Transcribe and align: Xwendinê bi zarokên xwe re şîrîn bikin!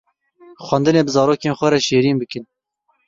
Xwendinê 0.67 1.01
bi 1.05 1.11
zarokên 1.15 1.57
xwe 1.59 1.67
re 1.71 1.79
şîrîn 1.87 2.17
bikin! 2.21 2.43